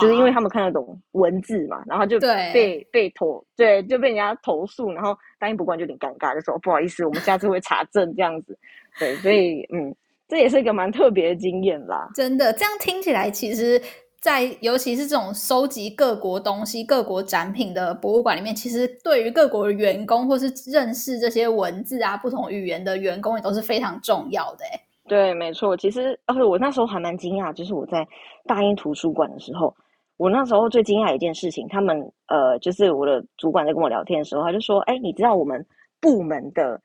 [0.00, 8.58] 就是因为他们看得懂文字嘛，然后就被被投对就被人家投诉，然后答应不过就有点尴尬，就说不好意思，我们下次会查证这样子。
[8.98, 9.94] 对，所以嗯，
[10.26, 12.10] 这也是一个蛮特别的经验啦。
[12.14, 13.80] 真的，这样听起来其实。
[14.20, 24.64] 在尤其是这种收集各国东西、各国展品的博物馆里面，其实对于各国的员工或是认识这些文字啊、不同语言的员工也都是非常重要的。
[24.72, 25.76] 哎，对，没错。
[25.76, 28.06] 其实，而且我那时候还蛮惊讶，就是我在
[28.46, 29.72] 大英图书馆的时候，
[30.16, 35.64] 我那时候最惊讶一件事情，他们呃，就是我的主管在跟我聊天的时候，他就说：“哎，你知道我们
[36.00, 36.80] 部门的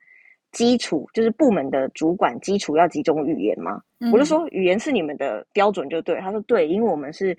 [0.52, 3.80] 基础就是部门的主管基础要几种语言吗？
[4.00, 6.20] 嗯、我就说语言是你们的标准就对。
[6.20, 7.36] 他说对，因为我们是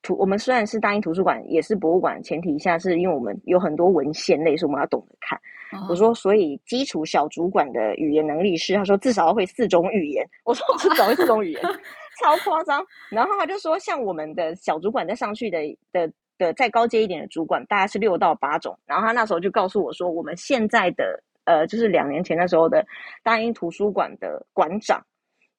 [0.00, 5.38] 图，我们虽然是大英图书馆，也是博物馆，前提下是因为我们有很多文献类，所以我们要懂得看。
[5.72, 10.26] 哦、我说，所以基础小主管的语言能力是，他说至少要会四种语言。
[10.44, 11.62] 我说至少会四种语言，
[12.22, 12.84] 超夸张。
[13.10, 15.58] 然后他就说，像我们的小主管再上去的
[15.92, 16.12] 的。
[16.38, 22.84] 的再高阶一点的主管大概是六到八种，然后他那时候就告诉我说，我们现在的呃，就是两年前那时候的
[23.22, 25.04] 大英图书馆的馆长，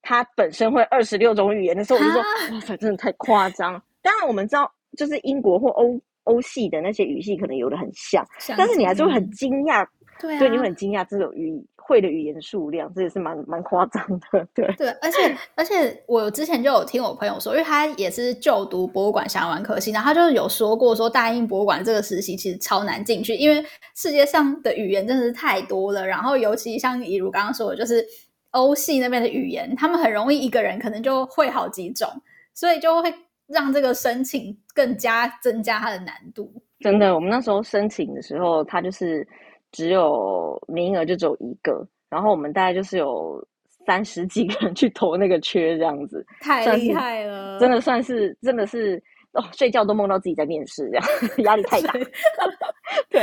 [0.01, 3.81] 他本身会二十六种语言的时候，我就说哇塞，真的太夸张。
[4.01, 8.25] 当然我们知道，就是英国或欧欧系的那些语系可能有的很像，
[8.57, 9.85] 但是你还是会很惊讶，
[10.29, 11.65] 对、你会很惊讶这种语。
[11.85, 23.61] 会的语言数量，这也是蛮蛮夸张的，对对，而且而且我之前就有听我朋友说，因为他也是就读博物馆相关科系，然后他就有说过说大英博物馆这个实习其实超难进去，因为
[23.97, 28.07] 世界上的语言真的是太多了，然后尤其像以如刚刚说的，就是
[28.51, 32.09] 欧系那边的语言，他们很容易一个人可能就会好几种，
[32.53, 33.13] 所以就会
[33.47, 36.49] 让这个申请更加增加它的难度。
[36.79, 39.27] 真的，我们那时候申请的时候，他就是。
[39.73, 43.45] 只有名额就只有一个，然后我们大概就是有
[43.85, 49.01] 三十几个人去投那个缺，这样子太厉害了，真的算是真的是
[49.33, 51.05] 哦，睡觉都梦到自己在面试，这样
[51.43, 51.93] 压力太大。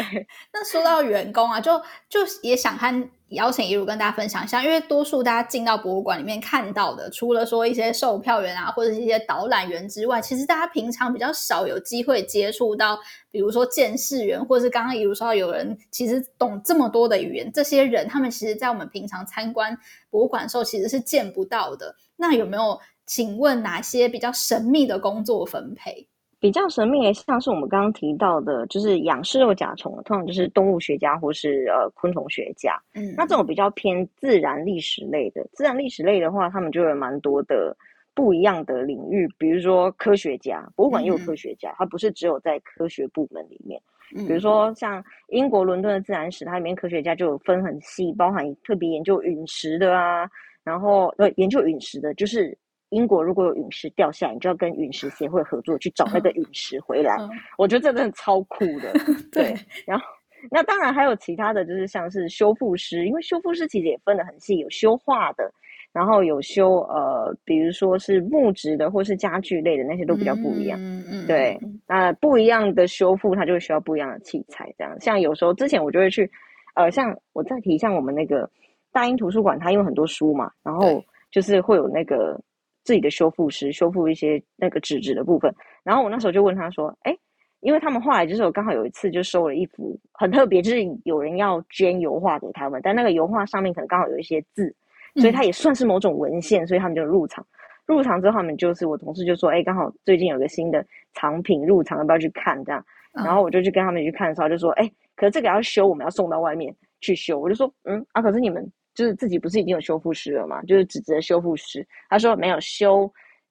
[0.53, 3.11] 那说到员工啊，就就也想看。
[3.31, 12.99] 邀请一如跟大家分享一下，因为多数大家进到博物馆里面看到的，除了说一些售票员啊，或者是一些导览员之外，其实大家平常比较少有机会接触到，
[13.31, 19.79] 比如说鉴识员，或是刚刚一如说到有人其实懂这么多的语言，这些人他们其实在我们平常参观
[20.11, 21.95] 博物馆的时候其实是见不到的。
[22.17, 26.10] 那有没有请问哪些比较神秘的工作分配？
[26.41, 32.81] 比较神秘的，像是我们刚刚提到的，就是养识肉甲虫，通常就是动物学家或是呃昆虫学家。
[32.95, 37.77] 嗯，那这种比较偏自然历史类的，自然历史类的话，他们就有蛮多的
[38.15, 43.79] 不一样的领域，比如说科学家，博物馆也有科学家，它、嗯、不是只有在科学部门里面。
[44.17, 50.27] 嗯，比如说像英国伦敦的自然史，它里面科学家就有分很细，包含特别研究陨石的啊，
[50.65, 52.57] 然后呃研究陨石的，就是。
[52.91, 57.17] 英国如果有陨石掉下来，你就要跟陨石协会合作去找那个陨石回来。
[57.21, 58.93] 嗯、我觉得这真的超酷的。
[59.33, 59.55] 对，
[59.87, 60.05] 然后
[60.51, 65.53] 那当然还有其他的就是像是修复师，因为修复师其实也分得很细，有修画的，
[65.93, 70.79] 然后有修呃，比如说是木质的或是家具类的那些都比较不一样。
[70.81, 71.27] 嗯嗯。
[71.27, 74.73] 对，那不一样的修复，它就会需要不一样的器材。
[74.77, 76.29] 这样，像有时候之前我就会去，
[76.75, 78.51] 呃，像我再提，像我们那个
[78.91, 82.41] 大英图书馆，它因为很多书嘛，然后就是会有那个。
[82.85, 87.17] 自己的修复师修复一些那个纸质的部分，然后我那时候就问他说：“哎，
[87.61, 94.75] 因为他们后来就是我刚好有一次就收了一幅很特别，就是有人要捐油画给他们，但那个油画上面可能刚好有一些字，
[95.17, 97.47] 所以它也算是某种文献，所以他们就入场。
[97.87, 108.67] 入场之后，他们就是我同事就说：‘哎，刚好最近有个新的藏品入场，要不要去看？’这样，然后我就去跟他们去看的时候，就说：‘哎，可是这个要修，我们要送到外面去修。’我就说：‘嗯啊，可是你们。’
[109.01, 110.61] 就是自己不是已经有修复师了嘛？
[110.65, 113.11] 就是纸质的修复师，他说没有修，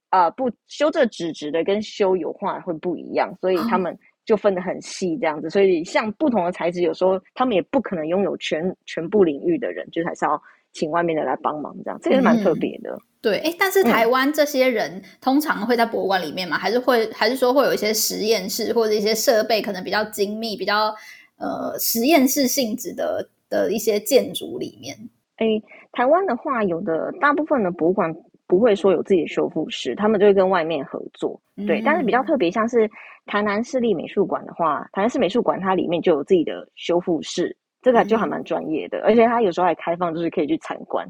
[0.10, 5.50] 啊、呃、不修这纸质的跟修油画会不一样，所以他们就分得很细这样子。
[5.50, 10.40] 所以像不同的材质，有时候他们也不可能拥有全全部领域的人，就是还是要
[10.72, 12.92] 请外面的来帮忙这样，这也是蛮特别的。
[12.92, 16.60] 嗯、对，诶，但是台湾这些人通常会在博物馆里面吗？
[16.60, 20.94] 还是会还是说会有一些实验室或者一些设备可能比较精密、比较
[21.38, 24.96] 呃实验室性质的的一些建筑里面？
[25.40, 25.62] 哎，
[25.94, 28.14] 台湾的话，有的大部分的博物馆
[28.46, 31.40] 不会说有自己的修复师，他们就会跟外面合作。
[31.66, 32.90] 对，嗯、但是比较特别，像是
[33.26, 41.08] 台南市立美术馆的话，台南市美术馆它里面就有自己的修复室，这个就还蛮专业的，嗯、而且它有时候还开放，就是可以去参观。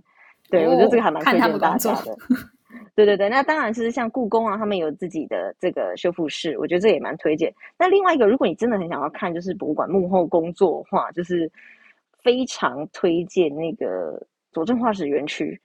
[0.51, 2.15] 对，我觉得这个还蛮推荐大家的。
[2.93, 7.51] 对对对，那当然是像故宫啊，他们有自己的这个修复室，我觉得这也蛮推荐。
[7.79, 11.51] 那另外一个，如果你真的很想要看，就是博物馆幕后工作的话，就是。
[12.23, 15.60] 非常推荐那个佐证化石园区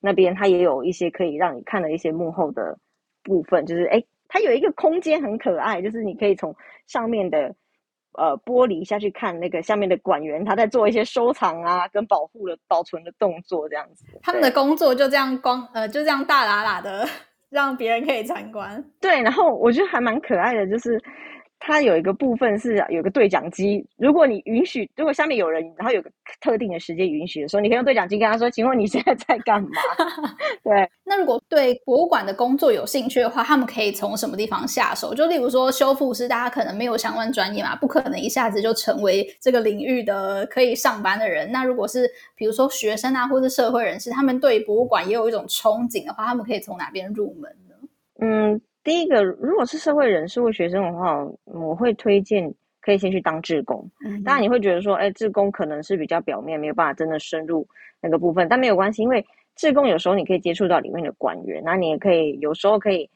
[0.00, 2.78] 那边，它也有一些可以让你看的一些幕后的
[3.22, 3.64] 部分。
[3.64, 6.54] 就是，哎，它有一个空间很可爱，就是你可以从
[6.86, 7.54] 上面的
[8.12, 14.04] 呃玻璃下去看那个下面的馆员，他在做一些收藏啊跟保护的保存的动作，这样子。
[14.22, 17.08] 他们的工作就这样光呃就这样大喇喇的
[17.48, 18.84] 让别人可以参观。
[19.00, 21.02] 对，然后我觉得还蛮可爱的，就是。
[21.66, 29.70] 它有一个部分是有个对讲机，如果你允许，如果下面有人，然后有个特定的时间允许的时候，你可以用对讲机跟他说：“请问你现在在干嘛？”
[30.62, 30.86] 对。
[31.04, 35.14] 那如果对博物馆的工作有兴趣的话，他们可以从什么地方下手？
[35.14, 41.50] 就例如说修复师，大家可能没有相关专业嘛，不可能一下子就成为这个领域的可以上班的人。
[41.50, 42.06] 那如果是
[42.36, 47.74] 比如说学生啊，或是社会人士，他们对博物馆也有一种憧憬的话，他们可以从哪边入门呢？
[48.20, 48.60] 嗯。
[48.84, 53.90] 第一个，如果是社会人士或学生的话，我会推荐可以先去当志工。
[54.04, 57.66] 嗯，当然你会觉得说，哎，志工可能是比较表面，没有办法真的深入
[58.00, 59.24] 那个部分，但没有关系，因为
[59.56, 63.08] 志工有时候你可以接触到里面的官员，那你也可以有时候可以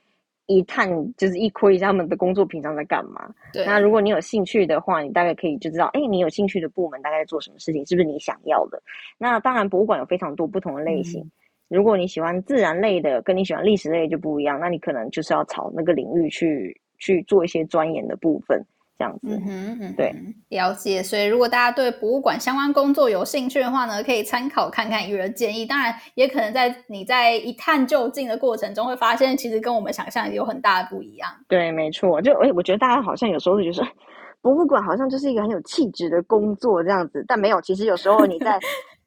[0.47, 0.89] 一探，
[1.19, 3.29] 就是一窥一下他们的工作平常在干嘛。
[3.53, 8.83] 对，那如果你有兴趣的话，你大概可以就知道，哎，你有兴趣的部门大概在做什么事情，是不是你想要的？
[9.19, 11.21] 那当然，博物馆有非常多不同的类型。
[11.21, 11.31] 嗯
[11.69, 18.65] 如果你喜欢自然类的，跟你喜欢历史类的就不一样，那你可能就是要朝那个领域去去做一些钻研的部分，
[18.99, 19.37] 这样子。
[19.37, 20.15] 嗯哼，嗯，对，
[20.49, 21.03] 了解。
[21.03, 25.67] 所以如果大家对博物馆相关工作有兴趣的话呢，可以参考看看怡如的建议。
[25.67, 31.29] 当然，也可能在你在一探究竟的过程中，会发现其实跟我们想象有很大的不一样。
[31.49, 32.21] 对，没错。
[32.23, 33.83] 就诶，我觉得大家好像有时候就是
[34.41, 37.61] 博物馆好像就是一个很有气质的工作这样子，但没有。
[37.61, 38.59] 其实有时候你在。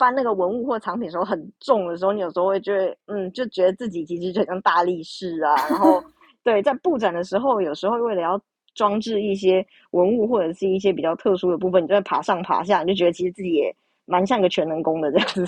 [0.01, 5.53] 搬那个文物或藏品的时候很重的时候，你有时候会觉得，嗯，就觉得自己其实就像大力士啊。
[5.69, 6.03] 然后，
[6.43, 8.41] 对，在布展的时候，有时候为了要
[8.73, 13.75] 装置一些文物或者是一些比较特殊的部分，你就会爬上爬下，你就觉得其实自己也。
[14.11, 15.47] 蛮像个全能工的这样子，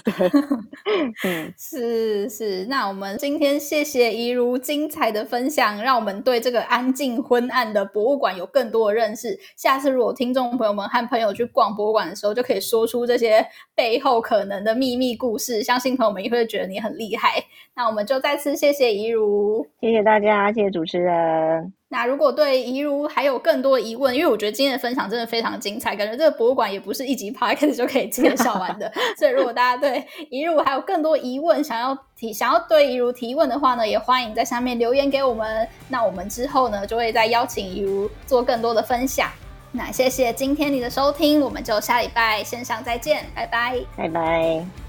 [1.27, 2.65] 嗯，是是。
[2.67, 9.37] 那我们今天谢谢怡如精彩的分享，让我们对这个安静昏暗的博物馆有更多的认识。
[9.57, 13.45] 下次如果听众朋友们和朋友去逛博物馆的时候，就可以说出这些
[13.75, 17.43] 背后可能的秘密故事，相信朋友们也会觉得你很厉害。
[17.75, 21.73] 那我们就再次谢谢怡如，谢谢大家，谢谢主持人。
[21.89, 28.91] 那如果对怡如还有更多疑问，因为我觉得今天的分享真的非常精彩，感觉这个博物馆也不是一集 podcast 就可以介绍完的。
[29.17, 35.67] 所以如果大家对怡如还有更多疑问，想要提想要对怡如提问的话呢，也欢迎在下面留言给我们。
[35.87, 39.29] 那我们之后呢，就会再邀请怡如做更多的分享。
[39.71, 44.82] 那谢谢今天你的收听，我们就下礼拜线上再见，拜拜，拜拜。